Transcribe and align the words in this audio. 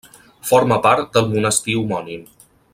Forma 0.51 0.77
part 0.87 1.13
del 1.19 1.29
monestir 1.35 1.79
homònim. 1.83 2.27